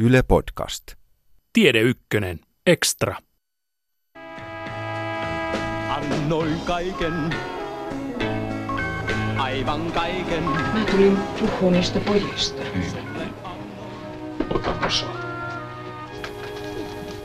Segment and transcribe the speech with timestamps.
[0.00, 0.82] Yle Podcast.
[1.52, 2.40] Tiede Ykkönen.
[2.66, 3.16] Extra.
[5.88, 7.34] Annoin kaiken,
[9.38, 10.42] aivan kaiken.
[10.44, 12.62] Mä tulin puhua niistä pojista.
[14.54, 15.16] Ota osaa.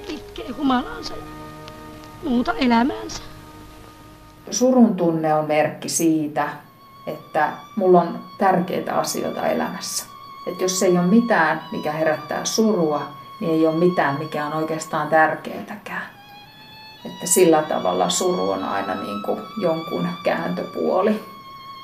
[0.08, 1.24] itkee humalaansa ja
[2.24, 3.24] muuta elämäänsä.
[4.52, 6.50] surun tunne on merkki siitä,
[7.08, 10.13] että mulla on tärkeitä asioita elämässä.
[10.48, 13.08] Että jos ei ole mitään, mikä herättää surua,
[13.40, 16.10] niin ei ole mitään, mikä on oikeastaan tärkeätäkään.
[17.06, 21.24] Että sillä tavalla suru on aina niin kuin jonkun kääntöpuoli,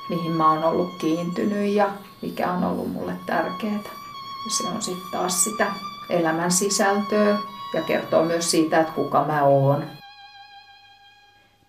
[0.08, 1.90] mihin mä oon ollut kiintynyt ja
[2.22, 3.80] mikä on ollut mulle tärkeää.
[4.48, 5.66] Se on sitten taas sitä
[6.10, 7.38] elämän sisältöä
[7.74, 9.84] ja kertoo myös siitä, että kuka mä oon.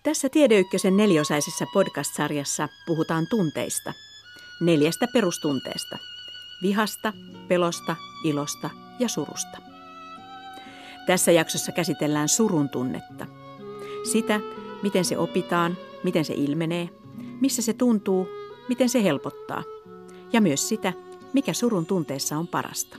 [0.02, 3.92] Tässä Tiedeykkösen neliosaisessa podcast-sarjassa puhutaan tunteista.
[4.60, 6.11] Neljästä perustunteesta.
[6.62, 7.12] Vihasta,
[7.48, 9.58] pelosta, ilosta ja surusta.
[11.06, 13.26] Tässä jaksossa käsitellään surun tunnetta.
[14.12, 14.40] Sitä,
[14.82, 16.88] miten se opitaan, miten se ilmenee,
[17.40, 18.28] missä se tuntuu,
[18.68, 19.62] miten se helpottaa.
[20.32, 20.92] Ja myös sitä,
[21.32, 22.96] mikä surun tunteessa on parasta.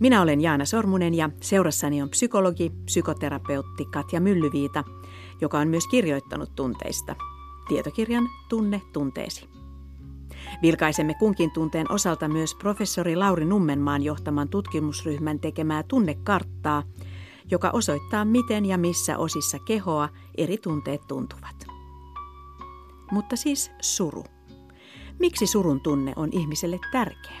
[0.00, 4.84] Minä olen Jaana Sormunen ja seurassani on psykologi, psykoterapeutti Katja Myllyviita,
[5.40, 7.16] joka on myös kirjoittanut tunteista.
[7.68, 9.53] Tietokirjan Tunne tunteesi.
[10.62, 16.82] Vilkaisemme kunkin tunteen osalta myös professori Lauri Nummenmaan johtaman tutkimusryhmän tekemää tunnekarttaa,
[17.50, 21.66] joka osoittaa miten ja missä osissa kehoa eri tunteet tuntuvat.
[23.10, 24.24] Mutta siis suru.
[25.18, 27.40] Miksi surun tunne on ihmiselle tärkeä?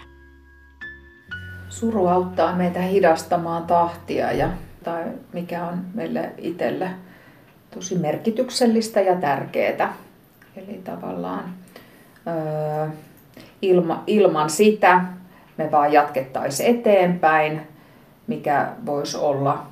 [1.68, 4.48] Suru auttaa meitä hidastamaan tahtia ja
[4.84, 6.90] tai mikä on meille itselle
[7.74, 9.96] tosi merkityksellistä ja tärkeää.
[10.56, 11.54] Eli tavallaan
[12.26, 12.86] öö,
[13.62, 15.00] ilma, ilman sitä
[15.56, 17.60] me vaan jatkettaisiin eteenpäin,
[18.26, 19.66] mikä voisi olla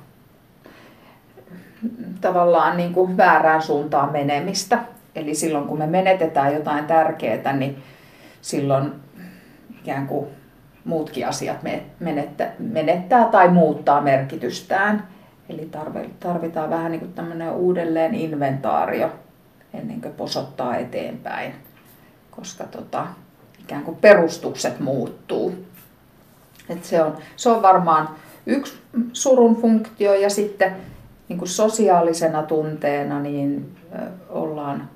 [2.21, 4.79] tavallaan niin kuin väärään suuntaan menemistä.
[5.15, 7.83] Eli silloin kun me menetetään jotain tärkeää, niin
[8.41, 8.93] silloin
[9.79, 10.27] ikään kuin
[10.85, 11.57] muutkin asiat
[11.99, 15.07] menettää, menettää tai muuttaa merkitystään.
[15.49, 15.69] Eli
[16.19, 19.11] tarvitaan vähän niin kuin tämmöinen uudelleen inventaario
[19.73, 21.53] ennen kuin posottaa eteenpäin,
[22.35, 23.07] koska tota,
[23.59, 25.55] ikään kuin perustukset muuttuu.
[26.69, 28.09] Et se, on, se on varmaan
[28.45, 28.77] yksi
[29.13, 30.75] surun funktio ja sitten
[31.29, 33.75] niin kuin sosiaalisena tunteena niin
[34.29, 34.89] ollaan,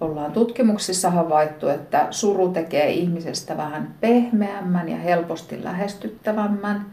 [0.00, 6.86] ollaan tutkimuksissa havaittu, että suru tekee ihmisestä vähän pehmeämmän ja helposti lähestyttävämmän.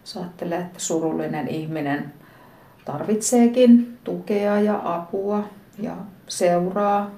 [0.00, 2.12] Jos ajattelee, että surullinen ihminen
[2.84, 5.44] tarvitseekin tukea ja apua
[5.78, 5.96] ja
[6.28, 7.10] seuraa,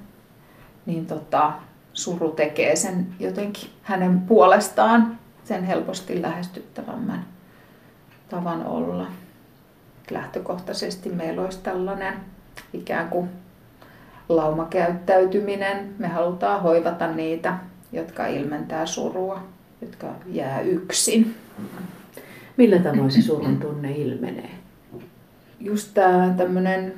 [0.86, 1.52] niin tota,
[1.98, 7.24] suru tekee sen jotenkin hänen puolestaan sen helposti lähestyttävämmän
[8.28, 9.06] tavan olla.
[10.10, 12.14] Lähtökohtaisesti meillä olisi tällainen
[12.72, 13.28] ikään kuin
[14.28, 15.94] laumakäyttäytyminen.
[15.98, 17.58] Me halutaan hoivata niitä,
[17.92, 19.42] jotka ilmentää surua,
[19.82, 21.34] jotka jää yksin.
[22.56, 24.50] Millä tavoin se surun tunne ilmenee?
[25.60, 26.94] Just tämä tämmöinen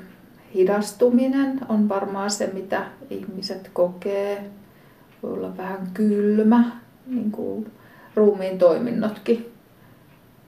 [0.55, 4.51] hidastuminen on varmaan se, mitä ihmiset kokee.
[5.23, 6.71] Voi olla vähän kylmä,
[7.07, 7.73] niin kuin
[8.15, 9.53] ruumiin toiminnotkin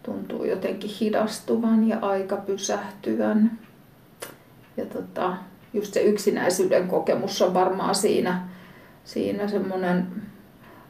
[0.02, 3.58] tuntuu jotenkin hidastuvan ja aika pysähtyvän.
[4.76, 5.36] Ja tota,
[5.72, 8.48] just se yksinäisyyden kokemus on varmaan siinä,
[9.04, 10.06] siinä semmoinen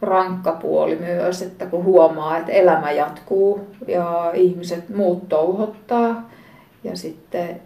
[0.03, 6.31] rankka puoli myös, että kun huomaa, että elämä jatkuu ja ihmiset muut touhottaa
[6.85, 7.61] ja sitten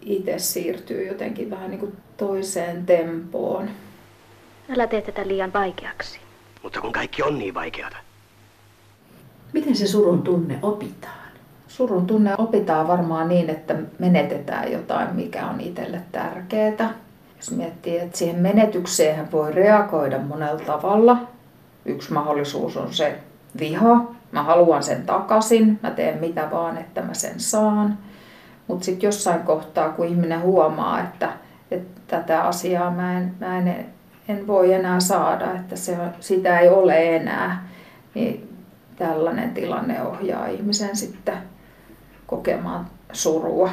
[0.00, 3.68] itse siirtyy jotenkin vähän niin kuin toiseen tempoon.
[4.74, 6.20] Älä tee tätä liian vaikeaksi.
[6.62, 7.96] Mutta kun kaikki on niin vaikeata.
[9.52, 11.28] Miten se surun tunne opitaan?
[11.68, 16.94] Surun tunne opitaan varmaan niin, että menetetään jotain, mikä on itselle tärkeää.
[17.36, 21.16] Jos miettii, että siihen menetykseen voi reagoida monella tavalla.
[21.84, 23.18] Yksi mahdollisuus on se
[23.60, 24.04] viha.
[24.32, 27.98] Mä haluan sen takaisin, mä teen mitä vaan, että mä sen saan.
[28.66, 31.32] Mutta sitten jossain kohtaa, kun ihminen huomaa, että,
[31.70, 33.86] että tätä asiaa mä en, mä en,
[34.28, 37.68] en voi enää saada, että se, sitä ei ole enää,
[38.14, 38.58] niin
[38.96, 41.38] tällainen tilanne ohjaa ihmisen sitten
[42.26, 43.70] kokemaan surua.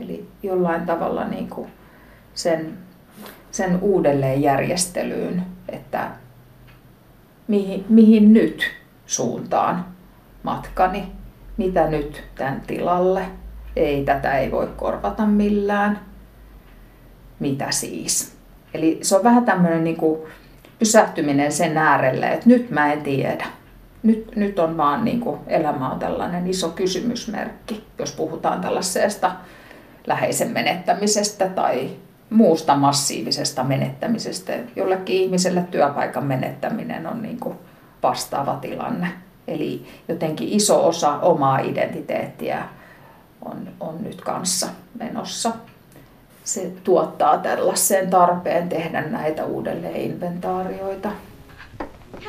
[0.00, 1.68] Eli jollain tavalla niin kuin
[2.34, 2.78] sen,
[3.50, 6.10] sen uudelleenjärjestelyyn, että
[7.48, 8.62] mihin, mihin nyt
[9.06, 9.84] suuntaan
[10.42, 11.12] matkani,
[11.56, 13.26] mitä nyt tämän tilalle.
[13.76, 16.00] Ei, tätä ei voi korvata millään.
[17.40, 18.35] Mitä siis?
[18.76, 20.20] Eli se on vähän tämmöinen niin kuin
[20.78, 23.46] pysähtyminen sen äärelle, että nyt mä en tiedä
[24.06, 29.32] nyt, nyt on vaan niin kuin, elämä on tällainen iso kysymysmerkki, jos puhutaan tällaisesta
[30.06, 31.90] läheisen menettämisestä tai
[32.30, 34.52] muusta massiivisesta menettämisestä.
[34.76, 37.58] Jollekin ihmiselle työpaikan menettäminen on niin kuin
[38.02, 39.08] vastaava tilanne.
[39.48, 42.64] Eli jotenkin iso osa omaa identiteettiä
[43.44, 44.68] on, on nyt kanssa
[44.98, 45.52] menossa.
[46.46, 51.12] Se tuottaa tällaisen tarpeen tehdä näitä uudelleen inventaarioita.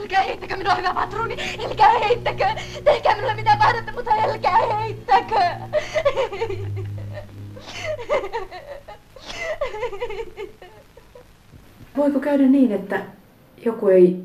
[0.02, 1.38] Älkää heittäkö minua, hyvä patruuni!
[1.66, 2.46] Älkää heittäkö!
[2.84, 5.40] Tehkää minulle mitä tahdotte, mutta älkää heittäkö!
[11.98, 13.02] Voiko käydä niin, että
[13.66, 14.24] joku ei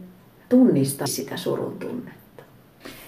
[0.48, 2.21] tunnista sitä surun tunnetta?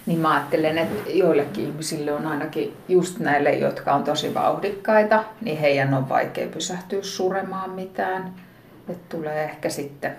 [0.05, 5.57] Niin mä ajattelen, että joillekin ihmisille on ainakin just näille, jotka on tosi vauhdikkaita, niin
[5.57, 8.33] heidän on vaikea pysähtyä suremaan mitään.
[8.89, 10.15] Että tulee ehkä sitten,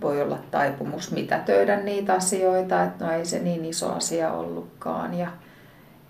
[0.00, 5.28] voi olla taipumus mitätöidä niitä asioita, että no ei se niin iso asia ollutkaan ja,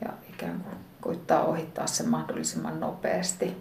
[0.04, 3.56] ja ikään kuin koittaa ohittaa sen mahdollisimman nopeasti.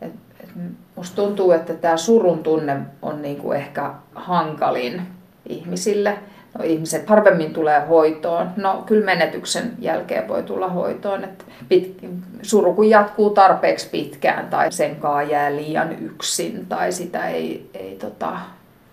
[0.00, 0.50] Et, et
[0.96, 5.02] musta tuntuu, että tämä surun tunne on niinku ehkä hankalin
[5.48, 6.18] ihmisille.
[6.58, 8.50] No, ihmiset harvemmin tulee hoitoon.
[8.56, 11.24] No kyllä menetyksen jälkeen voi tulla hoitoon.
[11.24, 11.98] Et pit,
[12.42, 14.96] suru kun jatkuu tarpeeksi pitkään tai sen
[15.30, 18.32] jää liian yksin tai sitä ei, ei, tota,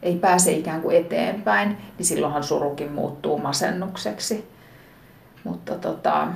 [0.03, 4.51] ei pääse ikään kuin eteenpäin, niin silloinhan surukin muuttuu masennukseksi.
[5.43, 6.27] Mutta tota,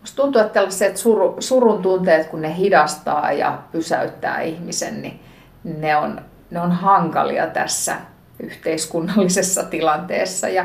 [0.00, 5.20] Musta tuntuu, että tällaiset suru, surun tunteet, kun ne hidastaa ja pysäyttää ihmisen, niin
[5.64, 6.20] ne on,
[6.50, 7.96] ne on hankalia tässä
[8.40, 10.48] yhteiskunnallisessa tilanteessa.
[10.48, 10.64] Ja,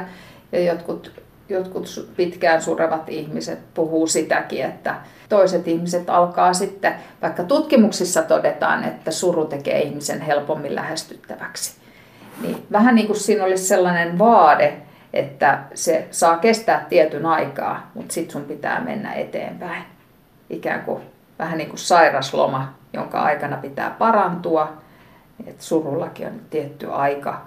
[0.52, 4.96] ja jotkut, jotkut pitkään surevat ihmiset puhuu sitäkin, että
[5.30, 11.74] toiset ihmiset alkaa sitten, vaikka tutkimuksissa todetaan, että suru tekee ihmisen helpommin lähestyttäväksi.
[12.42, 14.78] Niin vähän niin kuin siinä olisi sellainen vaade,
[15.14, 19.84] että se saa kestää tietyn aikaa, mutta sitten sun pitää mennä eteenpäin.
[20.50, 21.02] Ikään kuin
[21.40, 24.74] vähän niin kuin sairasloma, jonka aikana pitää parantua.
[25.48, 27.42] Et surullakin on tietty aika,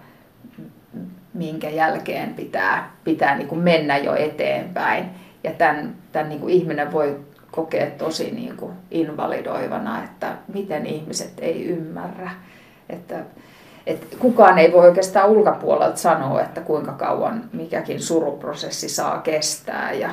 [1.37, 5.05] minkä jälkeen pitää, pitää niin kuin mennä jo eteenpäin.
[5.45, 11.33] Ja tämän, tämän niin kuin ihminen voi kokea tosi niin kuin invalidoivana, että miten ihmiset
[11.39, 12.31] ei ymmärrä.
[12.89, 13.17] Että
[13.87, 20.11] et kukaan ei voi oikeastaan ulkopuolelta sanoa, että kuinka kauan mikäkin suruprosessi saa kestää ja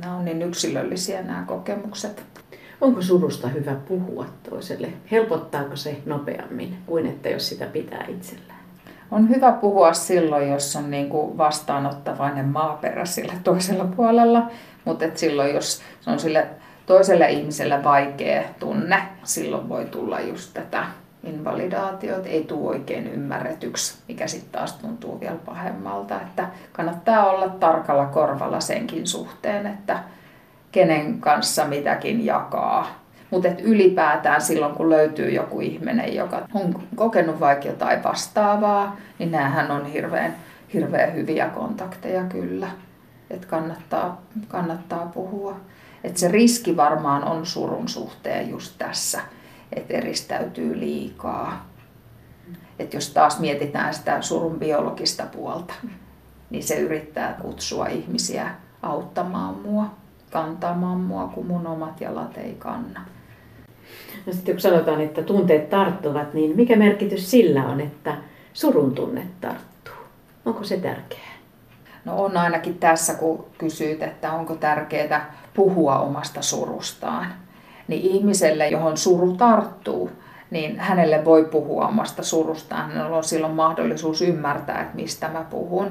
[0.00, 2.22] nämä on niin yksilöllisiä nämä kokemukset.
[2.80, 4.88] Onko surusta hyvä puhua toiselle?
[5.10, 8.55] Helpottaako se nopeammin kuin että jos sitä pitää itsellään?
[9.10, 14.50] On hyvä puhua silloin, jos on niin kuin vastaanottavainen maaperä sillä toisella puolella,
[14.84, 16.46] mutta et silloin, jos se on sille
[16.86, 20.84] toiselle ihmiselle vaikea tunne, silloin voi tulla just tätä
[21.26, 26.20] invalidaatiot ei tule oikein ymmärretyksi, mikä sitten taas tuntuu vielä pahemmalta.
[26.20, 29.98] Että kannattaa olla tarkalla korvalla senkin suhteen, että
[30.72, 33.05] kenen kanssa mitäkin jakaa.
[33.30, 39.70] Mutta ylipäätään silloin, kun löytyy joku ihminen, joka on kokenut vaikka jotain vastaavaa, niin näähän
[39.70, 40.36] on hirveän,
[40.74, 42.68] hirveän hyviä kontakteja kyllä.
[43.30, 45.56] Että kannattaa, kannattaa puhua.
[46.04, 49.20] Et se riski varmaan on surun suhteen just tässä
[49.72, 51.66] että eristäytyy liikaa.
[52.78, 55.74] Että jos taas mietitään sitä surun biologista puolta,
[56.50, 59.94] niin se yrittää kutsua ihmisiä auttamaan mua,
[60.30, 63.00] kantamaan mua, kun mun omat jalat ei kanna.
[64.26, 68.14] No sitten kun sanotaan, että tunteet tarttuvat, niin mikä merkitys sillä on, että
[68.52, 69.94] surun tunne tarttuu?
[70.44, 71.36] Onko se tärkeää?
[72.04, 77.26] No on ainakin tässä, kun kysyt, että onko tärkeää puhua omasta surustaan
[77.88, 80.10] niin ihmiselle, johon suru tarttuu,
[80.50, 82.90] niin hänelle voi puhua omasta surustaan.
[82.90, 85.90] Hänellä on silloin mahdollisuus ymmärtää, että mistä mä puhun.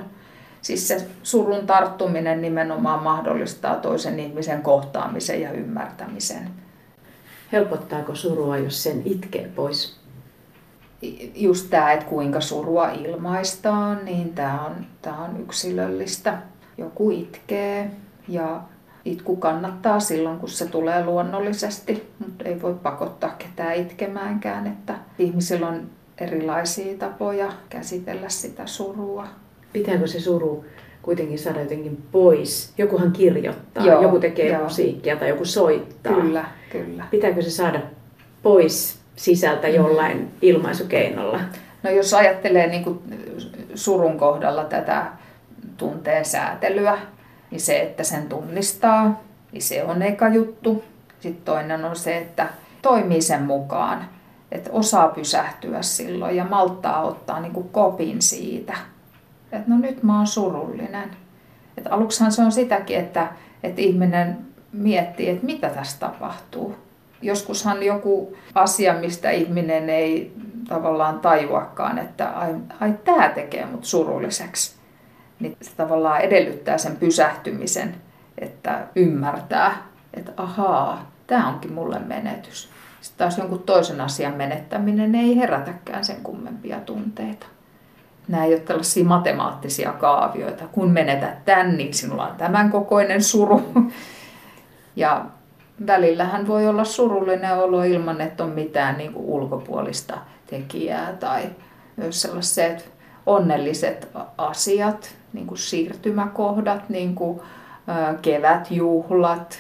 [0.62, 6.65] Siis se surun tarttuminen nimenomaan mahdollistaa toisen ihmisen kohtaamisen ja ymmärtämisen.
[7.52, 9.96] Helpottaako surua, jos sen itkee pois?
[11.36, 16.38] Just tämä, että kuinka surua ilmaistaan, niin tämä on, tämä on yksilöllistä.
[16.78, 17.92] Joku itkee
[18.28, 18.62] ja
[19.06, 25.68] Itku kannattaa silloin, kun se tulee luonnollisesti, mutta ei voi pakottaa ketään itkemäänkään, että ihmisillä
[25.68, 29.28] on erilaisia tapoja käsitellä sitä surua.
[29.74, 30.66] Pitääkö se suru
[31.06, 32.74] kuitenkin saada jotenkin pois?
[32.78, 34.64] Jokuhan kirjoittaa, joo, joku tekee joo.
[34.64, 36.14] musiikkia tai joku soittaa.
[36.14, 37.06] Kyllä, kyllä.
[37.12, 37.80] Pitääkö se saada
[38.44, 40.28] pois sisältä jollain mm.
[40.42, 41.40] ilmaisukeinolla?
[41.84, 43.00] No jos ajattelee niin kuin
[43.76, 45.06] surun kohdalla tätä
[45.78, 46.98] tunteen säätelyä,
[47.52, 50.84] niin se, että sen tunnistaa, niin se on eka juttu.
[51.20, 52.48] Sitten toinen on se, että
[52.82, 54.06] toimii sen mukaan,
[54.52, 58.78] että osaa pysähtyä silloin ja malttaa ottaa niin kuin kopin siitä.
[59.52, 61.12] Että no nyt mä oon surullinen.
[61.78, 63.28] Et aluksihan se on sitäkin, että,
[63.64, 64.38] että ihminen
[64.72, 66.76] miettii, että mitä tässä tapahtuu.
[67.22, 70.34] Joskushan joku asia, mistä ihminen ei
[70.68, 74.76] tavallaan tajuakaan, että ai, ai tämä tekee mut surulliseksi,
[75.40, 77.96] niin se tavallaan edellyttää sen pysähtymisen,
[78.38, 79.84] että ymmärtää,
[80.14, 82.70] että ahaa, tämä onkin mulle menetys.
[83.02, 87.46] Sitten taas jonkun toisen asian menettäminen ei herätäkään sen kummempia tunteita.
[88.28, 90.64] Nämä ei ole tällaisia matemaattisia kaavioita.
[90.72, 93.62] Kun menetät tämän, niin sinulla on tämän kokoinen suru.
[94.98, 95.26] Ja
[95.88, 100.18] välillähän voi olla surullinen olo ilman, että on mitään niin kuin ulkopuolista
[100.48, 101.44] tekijää tai
[101.96, 102.92] myös sellaiset
[103.26, 107.42] onnelliset asiat, niin kuin siirtymäkohdat, niin kuin
[108.22, 109.60] kevätjuhlat,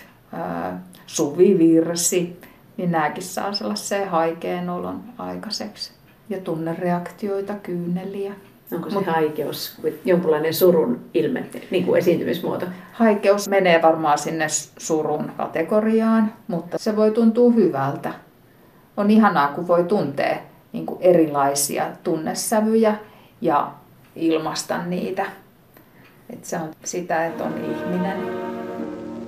[1.06, 2.42] suvivirsi,
[2.78, 5.92] niin nämäkin saa sellaisen haikeen olon aikaiseksi.
[6.30, 8.34] Ja tunnereaktioita, kyyneliä.
[8.72, 12.66] Onko se Mut, haikeus jonkunlainen surun ilme, niin kuin esiintymismuoto?
[12.94, 18.14] Haikeus menee varmaan sinne surun kategoriaan, mutta se voi tuntua hyvältä.
[18.98, 20.38] On ihanaa, kun voi tuntea
[20.74, 22.96] niin kuin erilaisia tunnesävyjä
[23.42, 23.72] ja
[24.16, 25.26] ilmasta niitä.
[26.30, 28.18] Et se on sitä, että on ihminen.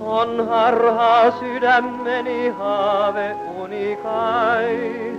[0.00, 5.12] On harhaa sydämeni haave unikai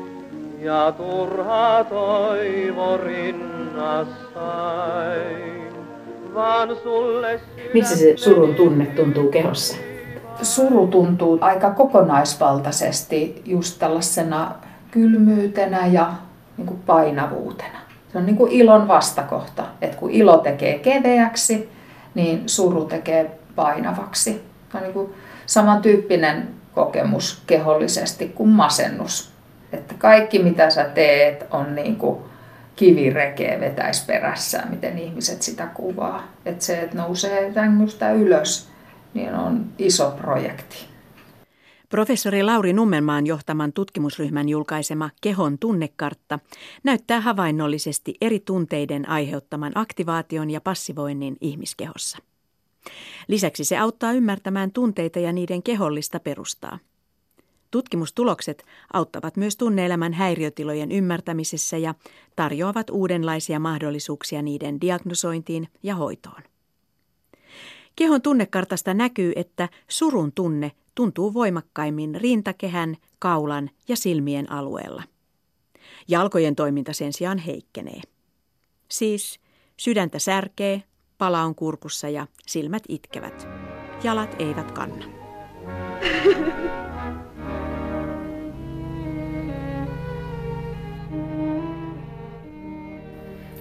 [0.61, 2.99] ja turha toivo.
[7.73, 9.77] Missä se surun tunne tuntuu kehossa?
[10.41, 14.55] Suru tuntuu aika kokonaisvaltaisesti just tällaisena
[14.91, 16.13] kylmyytenä ja
[16.57, 17.79] niin kuin painavuutena.
[18.11, 21.69] Se on niin kuin ilon vastakohta, että kun ilo tekee keveäksi,
[22.15, 24.43] niin suru tekee painavaksi.
[24.71, 25.13] Se on niin kuin
[25.45, 29.31] samantyyppinen kokemus kehollisesti kuin masennus.
[29.73, 32.28] Että kaikki mitä sä teet on niin kuin
[32.79, 36.27] kivirekeä vetäisi perässään, miten ihmiset sitä kuvaa.
[36.45, 38.69] Että se, että nousee tängystä ylös,
[39.13, 40.77] niin on iso projekti.
[41.89, 46.39] Professori Lauri Nummenmaan johtaman tutkimusryhmän julkaisema Kehon tunnekartta
[46.83, 52.17] näyttää havainnollisesti eri tunteiden aiheuttaman aktivaation ja passivoinnin ihmiskehossa.
[53.27, 56.79] Lisäksi se auttaa ymmärtämään tunteita ja niiden kehollista perustaa.
[57.71, 61.95] Tutkimustulokset auttavat myös tunneelämän häiriötilojen ymmärtämisessä ja
[62.35, 66.41] tarjoavat uudenlaisia mahdollisuuksia niiden diagnosointiin ja hoitoon.
[67.95, 75.03] Kehon tunnekartasta näkyy, että surun tunne tuntuu voimakkaimmin rintakehän, kaulan ja silmien alueella.
[76.07, 78.01] Jalkojen toiminta sen sijaan heikkenee.
[78.89, 79.39] Siis
[79.77, 80.83] sydäntä särkee,
[81.17, 83.47] pala on kurkussa ja silmät itkevät.
[84.03, 85.05] Jalat eivät kanna.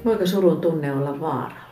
[0.05, 1.69] Voiko surun tunne olla vaara?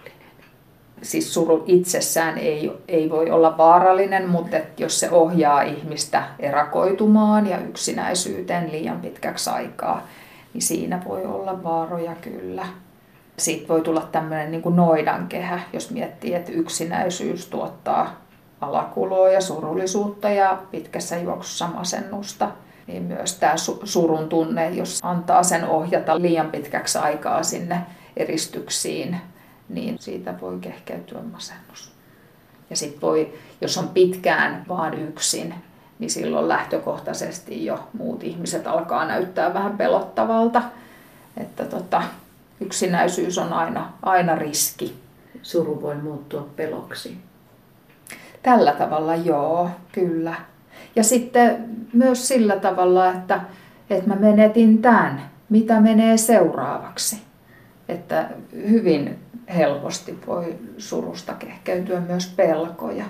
[1.03, 7.59] siis suru itsessään ei, ei voi olla vaarallinen, mutta jos se ohjaa ihmistä erakoitumaan ja
[7.59, 10.07] yksinäisyyteen liian pitkäksi aikaa,
[10.55, 12.67] niin siinä voi olla vaaroja kyllä.
[13.37, 18.21] Siitä voi tulla tämmöinen niin kuin noidankehä, jos miettii, että yksinäisyys tuottaa
[18.61, 22.51] alakuloa ja surullisuutta ja pitkässä juoksussa masennusta.
[22.87, 23.55] Niin myös tämä
[23.85, 27.77] surun tunne, jos antaa sen ohjata liian pitkäksi aikaa sinne
[28.17, 29.17] eristyksiin,
[29.69, 31.93] niin siitä voi kehkeytyä masennus.
[32.71, 35.55] Ja sitten voi, jos on pitkään vaan yksin,
[35.99, 40.63] niin silloin lähtökohtaisesti jo muut ihmiset alkaa näyttää vähän pelottavalta.
[41.37, 42.03] Että tota,
[42.61, 44.97] yksinäisyys on aina, aina riski.
[45.43, 47.19] Suru voi muuttua peloksi.
[48.43, 50.35] Tällä tavalla joo, kyllä.
[50.97, 53.41] Ja sitten myös sillä tavalla, että,
[53.91, 57.26] että mä menetin tämän, mitä menee seuraavaksi.
[57.89, 59.19] Että hyvin
[59.55, 63.05] helposti voi surusta kehkeytyä myös pelkoja,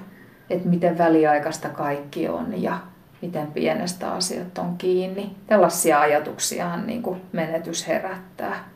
[0.51, 2.79] että miten väliaikaista kaikki on ja
[3.23, 5.37] miten pienestä asiat on kiinni.
[5.47, 8.69] Tällaisia ajatuksiahan niin kuin menetys herättää.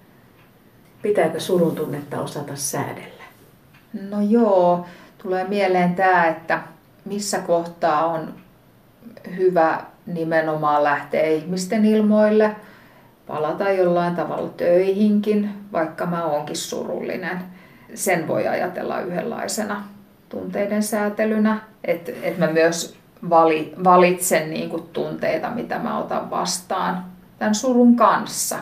[1.03, 3.25] Pitääkö surun tunnetta osata säädellä?
[4.11, 4.87] No joo,
[5.23, 6.61] tulee mieleen tämä, että
[7.05, 8.35] missä kohtaa on
[9.37, 12.57] hyvä nimenomaan lähteä ihmisten ilmoille,
[13.31, 17.39] palata jollain tavalla töihinkin, vaikka mä oonkin surullinen.
[17.95, 19.85] Sen voi ajatella yhdenlaisena
[20.29, 22.97] tunteiden säätelynä, että et mä myös
[23.31, 27.05] vali, valitsen niin kuin tunteita, mitä mä otan vastaan
[27.39, 28.57] tämän surun kanssa.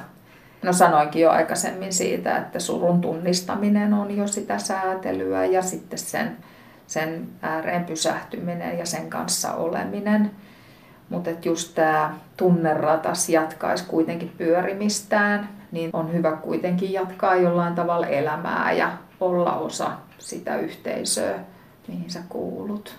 [0.63, 6.37] No sanoinkin jo aikaisemmin siitä, että surun tunnistaminen on jo sitä säätelyä ja sitten sen,
[6.87, 10.31] sen ääreen pysähtyminen ja sen kanssa oleminen.
[11.09, 18.73] Mutta just tämä tunneratas jatkaisi kuitenkin pyörimistään, niin on hyvä kuitenkin jatkaa jollain tavalla elämää
[18.73, 21.39] ja olla osa sitä yhteisöä,
[21.89, 22.95] mihin sä kuulut.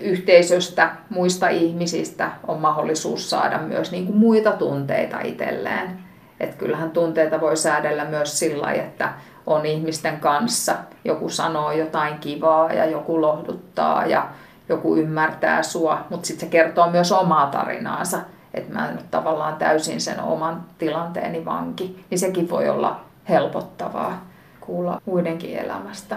[0.00, 5.98] Yhteisöstä, muista ihmisistä on mahdollisuus saada myös niin kuin muita tunteita itselleen.
[6.40, 9.12] Et kyllähän tunteita voi säädellä myös sillä että
[9.46, 10.74] on ihmisten kanssa.
[11.04, 14.28] Joku sanoo jotain kivaa ja joku lohduttaa ja
[14.70, 18.18] joku ymmärtää sua, mutta sitten se kertoo myös omaa tarinaansa,
[18.54, 24.26] että mä en ole tavallaan täysin sen oman tilanteeni vanki, niin sekin voi olla helpottavaa
[24.60, 26.16] kuulla muidenkin elämästä.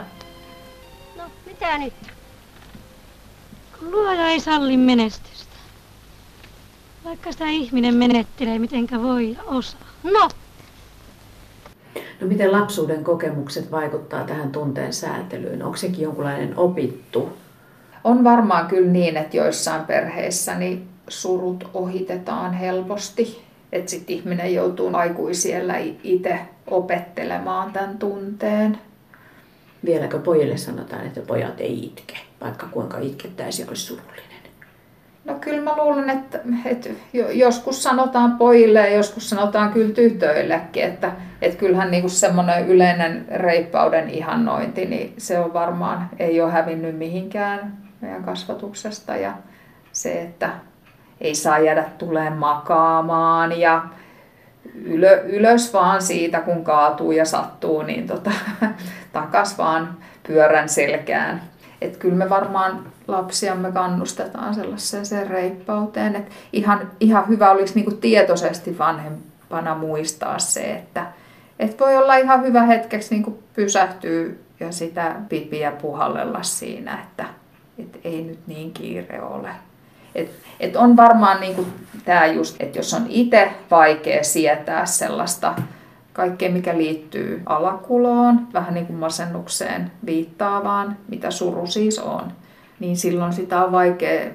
[1.18, 1.94] No, mitä nyt?
[3.80, 5.54] Kun luoja ei salli menestystä.
[7.06, 9.82] Vaikka sitä ihminen menettelee mitenkä voi ja osaa.
[10.04, 10.30] No,
[12.24, 15.64] No miten lapsuuden kokemukset vaikuttaa tähän tunteen säätelyyn?
[15.64, 17.30] Onko sekin jonkunlainen opittu?
[18.04, 23.44] On varmaan kyllä niin, että joissain perheissä niin surut ohitetaan helposti.
[23.72, 28.78] Että sitten ihminen joutuu aikuisiellä itse opettelemaan tämän tunteen.
[29.86, 34.24] Vieläkö pojille sanotaan, että pojat ei itke, vaikka kuinka itkettäisi olisi surullinen?
[35.26, 36.90] No kyllä mä luulen, että, että
[37.34, 43.26] joskus sanotaan pojille ja joskus sanotaan kyllä tytöillekin, että, että kyllähän niin kuin semmoinen yleinen
[43.36, 49.34] reippauden ihannointi, niin se on varmaan, ei ole hävinnyt mihinkään meidän kasvatuksesta ja
[49.92, 50.50] se, että
[51.22, 53.84] ei saa jäädä tulee makaamaan ja
[54.76, 58.32] ylö, ylös vaan siitä, kun kaatuu ja sattuu, niin tota,
[59.14, 61.42] takas vaan pyörän selkään.
[61.82, 66.16] Että kyllä me varmaan lapsiamme kannustetaan sellaiseen reippauteen.
[66.16, 71.06] Että ihan, ihan hyvä olisi niin kuin tietoisesti vanhempana muistaa se, että,
[71.60, 74.26] että voi olla ihan hyvä hetkeksi niin kuin pysähtyä
[74.60, 77.26] ja sitä pipiä puhallella siinä, että,
[77.80, 79.50] että ei nyt niin kiire ole.
[80.16, 81.74] Et, et on varmaan niin
[82.06, 85.56] tämä just, että jos on itse vaikea sietää sellaista
[86.14, 92.32] kaikkea, mikä liittyy alakuloon, vähän niin kuin masennukseen viittaavaan, mitä suru siis on,
[92.80, 94.32] niin silloin sitä on vaikea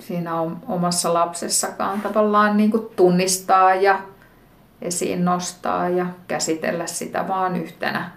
[0.00, 4.00] siinä omassa lapsessakaan tavallaan niin kuin tunnistaa ja
[4.82, 8.10] esiin nostaa ja käsitellä sitä vaan yhtenä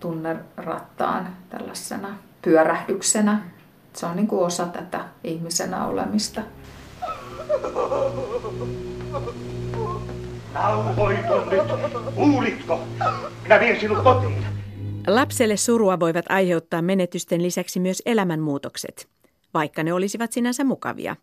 [0.00, 2.08] tunnerattaan tällaisena
[2.42, 3.40] pyörähdyksenä.
[3.94, 6.42] Se on niin kuin osa tätä ihmisenä olemista.
[10.54, 12.14] Rauhoitu nyt.
[12.14, 12.80] Kuulitko?
[13.42, 14.46] Minä vien sinut kotiin.
[15.06, 19.08] Lapselle surua voivat aiheuttaa menetysten lisäksi myös elämänmuutokset,
[19.54, 21.16] vaikka ne olisivat sinänsä mukavia,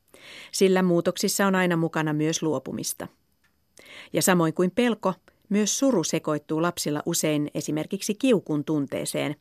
[0.52, 3.08] sillä muutoksissa on aina mukana myös luopumista.
[4.14, 5.14] Ja samoin kuin pelko,
[5.50, 9.36] myös suru sekoittuu lapsilla usein esimerkiksi kiukun tunteeseen,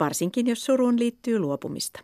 [0.00, 2.00] varsinkin jos suruun liittyy luopumista.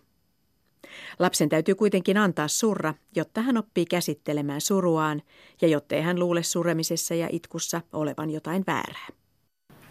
[1.18, 5.22] Lapsen täytyy kuitenkin antaa surra, jotta hän oppii käsittelemään suruaan
[5.62, 9.06] ja jottei hän luule suremisessa ja itkussa olevan jotain väärää.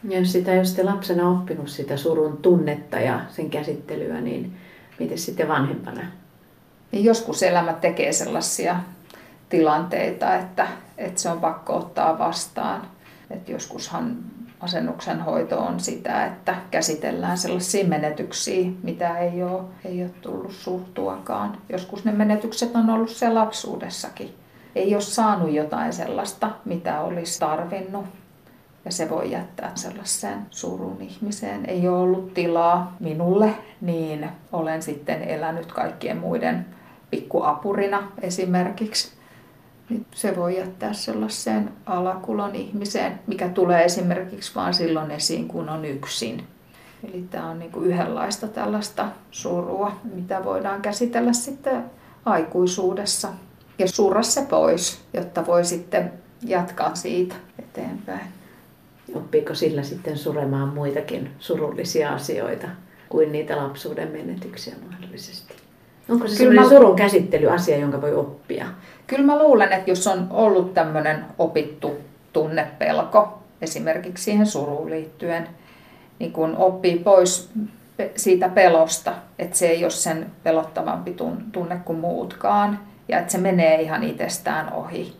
[0.10, 4.58] Ja jos sitä jos sitten lapsena oppinut sitä surun tunnetta ja sen käsittelyä, niin
[5.00, 6.02] miten sitten vanhempana?
[6.92, 8.80] Niin joskus elämä tekee sellaisia
[9.50, 12.88] tilanteita, että, että se on pakko ottaa vastaan.
[13.30, 14.18] Et joskushan
[14.66, 21.58] masennuksen hoito on sitä, että käsitellään sellaisia menetyksiä, mitä ei ole, ei ole tullut surtuakaan.
[21.70, 24.36] Joskus ne menetykset on ollut siellä lapsuudessakin.
[24.76, 28.06] Ei ole saanut jotain sellaista, mitä olisi tarvinnut.
[28.86, 31.66] Ja se voi jättää sellaiseen surun ihmiseen.
[31.66, 36.66] Ei ole ollut tilaa minulle, niin olen sitten elänyt kaikkien muiden
[37.12, 39.12] pikkuapurina esimerkiksi
[39.90, 45.86] niin se voi jättää sellaiseen alakulon ihmiseen, mikä tulee esimerkiksi vain silloin esiin, kun on
[45.86, 46.44] yksin.
[47.04, 51.84] Eli tämä on niin kuin yhdenlaista tällaista surua, mitä voidaan käsitellä sitten
[52.26, 53.30] aikuisuudessa.
[53.80, 56.14] Ja surra se pois, jotta voi sitten
[56.46, 58.28] jatkaa siitä eteenpäin.
[59.16, 62.68] Oppiiko sillä sitten suremaan muitakin surullisia asioita
[63.10, 65.54] kuin niitä lapsuuden menetyksiä mahdollisesti?
[66.10, 66.70] Onko se sellainen mä...
[66.70, 68.66] surun käsittelyasia, jonka voi oppia?
[69.08, 71.98] Kyllä mä luulen, että jos on ollut tämmöinen opittu
[72.34, 75.48] tunnepelko, esimerkiksi siihen suruun liittyen,
[76.20, 77.50] niin kun oppii pois
[78.16, 81.16] siitä pelosta, että se ei ole sen pelottavampi
[81.52, 85.16] tunne kuin muutkaan, ja että se menee ihan itsestään ohi.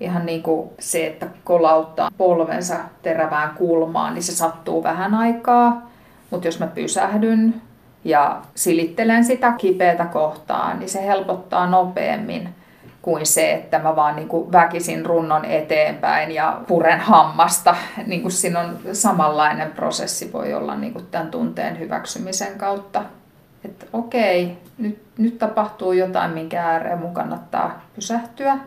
[0.00, 5.90] Ihan niin kuin se, että kolauttaa polvensa terävään kulmaan, niin se sattuu vähän aikaa,
[6.30, 7.62] mutta jos mä pysähdyn
[8.04, 12.48] ja silittelen sitä kipeätä kohtaa, niin se helpottaa nopeammin
[13.02, 17.76] kuin se, että mä vaan niin kuin väkisin runnon eteenpäin ja puren hammasta.
[18.06, 23.04] Niin kuin siinä on samanlainen prosessi voi olla niin kuin tämän tunteen hyväksymisen kautta.
[23.64, 28.58] Että okei, nyt, nyt tapahtuu jotain, minkä ääreen mun kannattaa pysähtyä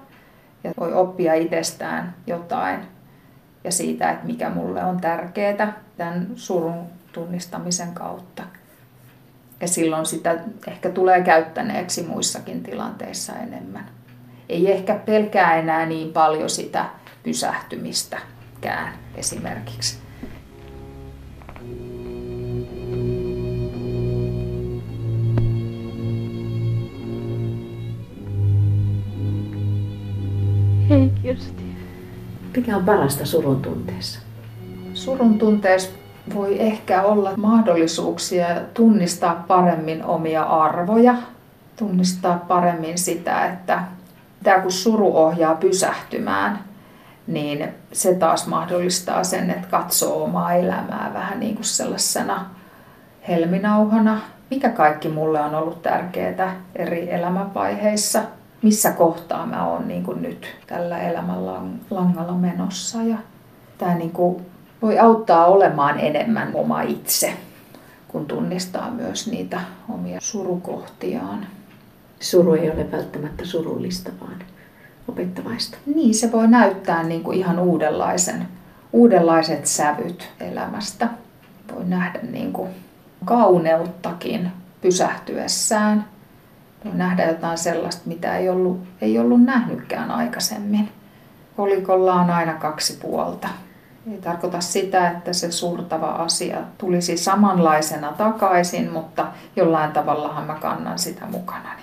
[0.63, 2.80] ja voi oppia itsestään jotain
[3.63, 8.43] ja siitä, että mikä mulle on tärkeää tämän surun tunnistamisen kautta.
[9.62, 10.36] Ja silloin sitä
[10.67, 13.95] ehkä tulee käyttäneeksi muissakin tilanteissa enemmän.
[14.50, 16.86] Ei ehkä pelkää enää niin paljon sitä
[17.24, 19.98] pysähtymistäkään esimerkiksi.
[30.90, 31.64] Hei Kirsti.
[32.56, 34.20] Mikä on parasta surun tunteessa?
[34.94, 35.92] Surun tunteessa
[36.34, 41.16] voi ehkä olla mahdollisuuksia tunnistaa paremmin omia arvoja,
[41.76, 43.84] tunnistaa paremmin sitä, että
[44.46, 46.60] tämä kun suru ohjaa pysähtymään,
[47.28, 52.46] niin se taas mahdollistaa sen, että katsoo omaa elämää vähän niin kuin sellaisena
[53.28, 58.22] helminauhana, mikä kaikki mulle on ollut tärkeää eri elämänvaiheissa,
[58.62, 61.46] missä kohtaa mä oon niin kuin nyt tällä elämän
[61.90, 63.04] langalla menossa.
[63.04, 63.18] Ja
[63.78, 64.46] tämä niin kuin
[64.82, 67.34] voi auttaa olemaan enemmän oma itse,
[68.08, 71.48] kun tunnistaa myös niitä omia surukohtiaan.
[72.26, 74.44] Suru ei ole välttämättä surullista, vaan
[75.08, 75.78] opettavaista.
[75.96, 78.48] Niin, se voi näyttää niin kuin ihan uudenlaisen,
[78.94, 81.10] uudenlaiset sävyt elämästä.
[81.76, 82.70] Voi nähdä niin kuin
[83.26, 86.06] kauneuttakin pysähtyessään.
[86.86, 90.90] Voi nähdä jotain sellaista, mitä ei ollut, ei ollut nähnytkään aikaisemmin.
[91.58, 93.48] Kolikolla on aina kaksi puolta.
[94.12, 101.00] Ei tarkoita sitä, että se surtava asia tulisi samanlaisena takaisin, mutta jollain tavallahan mä kannan
[101.00, 101.82] sitä mukanani,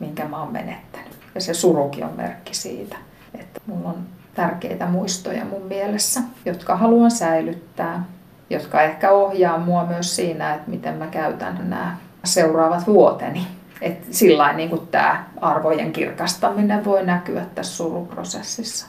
[0.00, 1.12] minkä mä oon menettänyt.
[1.34, 2.96] Ja se surukin on merkki siitä,
[3.34, 3.98] että mulla on
[4.34, 8.04] tärkeitä muistoja mun mielessä, jotka haluan säilyttää,
[8.50, 13.46] jotka ehkä ohjaa mua myös siinä, että miten mä käytän nämä seuraavat vuoteni.
[13.80, 18.86] Et sillä niin kuin tämä arvojen kirkastaminen voi näkyä tässä suruprosessissa.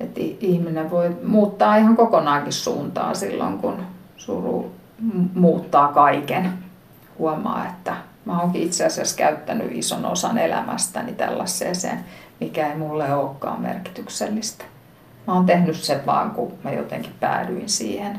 [0.00, 3.82] Että ihminen voi muuttaa ihan kokonaankin suuntaa silloin, kun
[4.16, 4.72] suru
[5.34, 6.52] muuttaa kaiken.
[7.18, 12.04] Huomaa, että mä oonkin itse asiassa käyttänyt ison osan elämästäni tällaiseen,
[12.40, 14.64] mikä ei mulle olekaan merkityksellistä.
[15.26, 18.18] Mä oon tehnyt sen vaan, kun mä jotenkin päädyin siihen.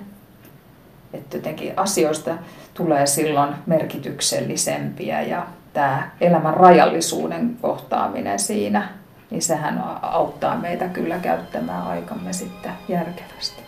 [1.13, 2.37] Että jotenkin asioista
[2.73, 8.89] tulee silloin merkityksellisempiä ja tämä elämän rajallisuuden kohtaaminen siinä
[9.29, 13.64] niin sehän auttaa meitä kyllä käyttämään aikamme sitten järkevästi.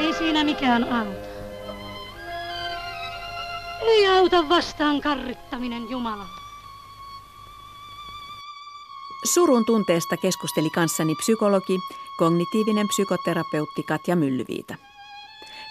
[0.00, 1.28] Ei siinä mikään auta.
[3.82, 6.26] Ei auta vastaan karrittaminen Jumala.
[9.24, 11.78] Surun tunteesta keskusteli kanssani psykologi,
[12.18, 14.74] kognitiivinen psykoterapeutti Katja Myllyviita.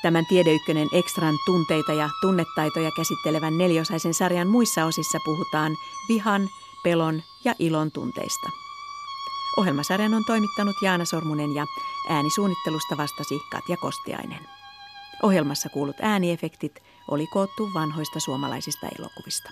[0.01, 5.75] Tämän Tiedeykkönen Ekstran tunteita ja tunnetaitoja käsittelevän neliosaisen sarjan muissa osissa puhutaan
[6.09, 6.49] vihan,
[6.83, 8.49] pelon ja ilon tunteista.
[9.57, 11.65] Ohjelmasarjan on toimittanut Jaana Sormunen ja
[12.09, 14.47] äänisuunnittelusta vastasi Katja Kostiainen.
[15.23, 19.49] Ohjelmassa kuulut ääniefektit oli koottu vanhoista suomalaisista elokuvista.